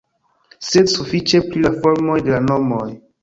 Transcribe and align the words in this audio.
Sed 0.69 0.89
sufiĉe 0.93 1.41
pri 1.51 1.63
la 1.65 1.73
formoj 1.83 2.17
de 2.29 2.35
la 2.39 2.43
nomoj. 2.49 2.89